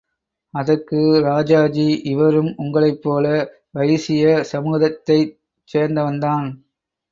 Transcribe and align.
அதற்கு 0.53 0.99
ராஜாஜி, 1.21 1.85
இவரும் 2.03 2.49
உங்களைப் 2.57 2.99
போல 3.01 3.25
வைசிய 3.71 4.25
சமூகத்தைச் 4.51 5.33
சேர்ந்தவன்தான். 5.69 6.49